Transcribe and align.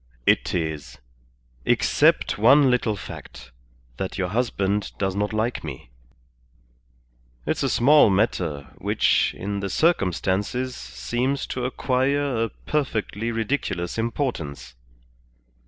"It 0.25 0.55
is. 0.55 0.97
Except 1.63 2.39
one 2.39 2.71
little 2.71 2.95
fact, 2.95 3.51
that 3.97 4.17
your 4.17 4.29
husband 4.29 4.93
does 4.97 5.15
not 5.15 5.31
like 5.31 5.63
me. 5.63 5.91
It's 7.45 7.61
a 7.61 7.69
small 7.69 8.09
matter, 8.09 8.71
which, 8.79 9.35
in 9.37 9.59
the 9.59 9.69
circumstances, 9.69 10.75
seems 10.75 11.45
to 11.53 11.65
acquire 11.65 12.45
a 12.45 12.49
perfectly 12.49 13.31
ridiculous 13.31 13.99
importance. 13.99 14.73